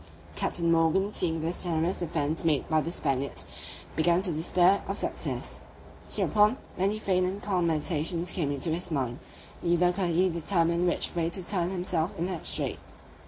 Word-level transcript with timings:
Captain 0.35 0.71
Morgan 0.71 1.13
seeing 1.13 1.41
this 1.41 1.61
generous 1.61 1.99
defence 1.99 2.43
made 2.43 2.67
by 2.67 2.81
the 2.81 2.91
Spaniards, 2.91 3.45
began 3.95 4.23
to 4.23 4.31
despair 4.31 4.81
of 4.87 4.97
success. 4.97 5.61
Hereupon, 6.09 6.57
many 6.75 6.97
faint 6.97 7.27
and 7.27 7.39
calm 7.39 7.67
meditations 7.67 8.31
came 8.31 8.51
into 8.51 8.71
his 8.71 8.89
mind; 8.89 9.19
neither 9.61 9.91
could 9.91 10.09
he 10.09 10.27
determine 10.27 10.87
which 10.87 11.13
way 11.13 11.29
to 11.29 11.45
turn 11.45 11.69
himself 11.69 12.17
in 12.17 12.25
that 12.25 12.47
strait. 12.47 12.79